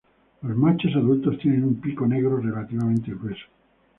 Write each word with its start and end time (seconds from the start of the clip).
Los 0.41 0.57
machos 0.57 0.95
adultos 0.95 1.37
tienen 1.37 1.63
un 1.63 1.75
pico 1.79 2.07
negro 2.07 2.37
relativamente 2.39 3.11
grueso. 3.13 3.45